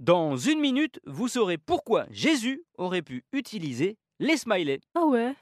[0.00, 4.82] Dans une minute, vous saurez pourquoi Jésus aurait pu utiliser les smileys.
[4.94, 5.34] Ah ouais?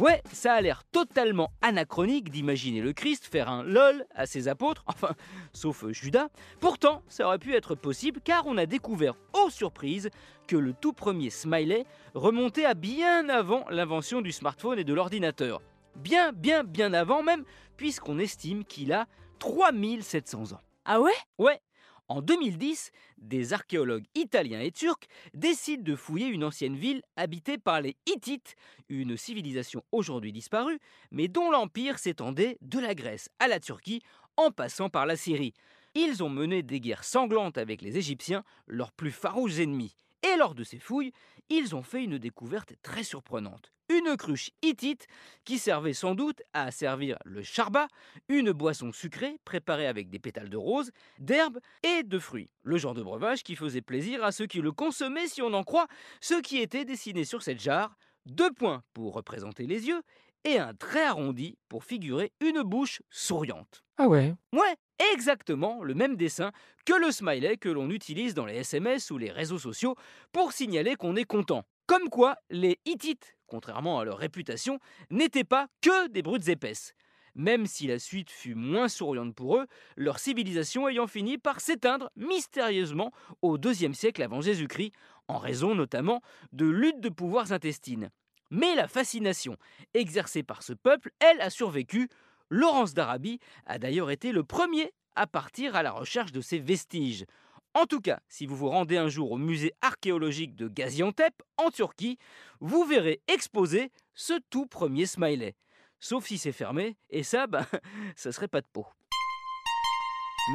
[0.00, 4.82] Ouais, ça a l'air totalement anachronique d'imaginer le Christ faire un lol à ses apôtres,
[4.88, 5.14] enfin,
[5.52, 6.26] sauf Judas.
[6.58, 10.10] Pourtant, ça aurait pu être possible car on a découvert, aux surprises,
[10.48, 15.62] que le tout premier smiley remontait à bien avant l'invention du smartphone et de l'ordinateur.
[15.94, 17.44] Bien, bien, bien avant même,
[17.76, 19.06] puisqu'on estime qu'il a
[19.38, 20.60] 3700 ans.
[20.84, 21.12] Ah ouais?
[21.38, 21.60] Ouais,
[22.08, 27.80] en 2010, des archéologues italiens et turcs décident de fouiller une ancienne ville habitée par
[27.80, 28.56] les Hittites,
[28.88, 34.02] une civilisation aujourd'hui disparue, mais dont l'empire s'étendait de la Grèce à la Turquie
[34.36, 35.54] en passant par la Syrie.
[35.94, 39.94] Ils ont mené des guerres sanglantes avec les Égyptiens, leurs plus farouches ennemis.
[40.22, 41.12] Et lors de ces fouilles,
[41.48, 43.72] ils ont fait une découverte très surprenante.
[43.88, 45.06] Une cruche hittite
[45.44, 47.88] qui servait sans doute à servir le charba,
[48.28, 52.50] une boisson sucrée préparée avec des pétales de rose, d'herbes et de fruits.
[52.62, 55.64] Le genre de breuvage qui faisait plaisir à ceux qui le consommaient si on en
[55.64, 55.86] croit
[56.20, 57.96] ce qui était dessiné sur cette jarre,
[58.26, 60.02] deux points pour représenter les yeux
[60.44, 63.84] et un trait arrondi pour figurer une bouche souriante.
[63.96, 64.76] Ah ouais Ouais,
[65.12, 66.52] exactement le même dessin
[66.84, 69.96] que le smiley que l'on utilise dans les SMS ou les réseaux sociaux
[70.32, 71.64] pour signaler qu'on est content.
[71.86, 74.78] Comme quoi, les Hittites, contrairement à leur réputation,
[75.10, 76.94] n'étaient pas que des brutes épaisses.
[77.34, 82.10] Même si la suite fut moins souriante pour eux, leur civilisation ayant fini par s'éteindre
[82.16, 83.12] mystérieusement
[83.42, 84.92] au IIe siècle avant Jésus-Christ,
[85.28, 86.20] en raison notamment
[86.52, 88.10] de luttes de pouvoirs intestines.
[88.50, 89.56] Mais la fascination
[89.94, 92.08] exercée par ce peuple, elle, a survécu.
[92.50, 97.26] Laurence d'Arabie a d'ailleurs été le premier à partir à la recherche de ces vestiges.
[97.74, 101.70] En tout cas, si vous vous rendez un jour au musée archéologique de Gaziantep, en
[101.70, 102.18] Turquie,
[102.60, 105.54] vous verrez exposer ce tout premier smiley.
[106.00, 107.66] Sauf si c'est fermé, et ça, ben,
[108.16, 108.86] ça serait pas de peau.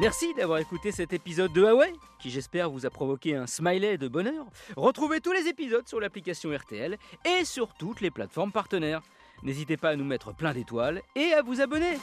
[0.00, 4.08] Merci d'avoir écouté cet épisode de Huawei, qui j'espère vous a provoqué un smiley de
[4.08, 4.44] bonheur.
[4.76, 9.02] Retrouvez tous les épisodes sur l'application RTL et sur toutes les plateformes partenaires.
[9.44, 11.98] N'hésitez pas à nous mettre plein d'étoiles et à vous abonner.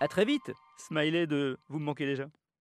[0.00, 2.26] A très vite, smiley de vous me manquez déjà.